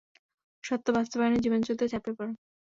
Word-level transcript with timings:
সত্য 0.63 0.87
বাস্তবায়নে 0.97 1.37
জীবনযুদ্ধে 1.39 1.85
ঝাঁপিয়ে 1.91 2.17
পড়। 2.17 2.31